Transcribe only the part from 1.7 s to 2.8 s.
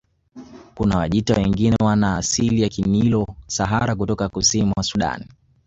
wana asili ya